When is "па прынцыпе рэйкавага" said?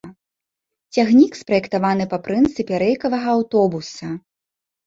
2.13-3.27